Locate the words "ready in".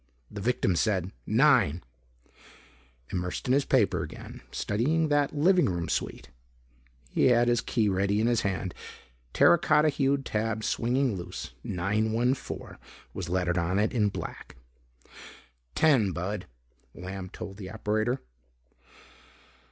7.87-8.25